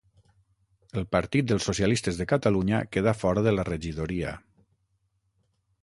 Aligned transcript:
El 1.01 1.05
Partit 1.15 1.51
dels 1.51 1.67
Socialistes 1.69 2.17
de 2.21 2.27
Catalunya 2.33 2.81
queda 2.97 3.15
fora 3.21 3.45
de 3.49 3.55
la 3.57 3.67
regidoria. 3.71 4.37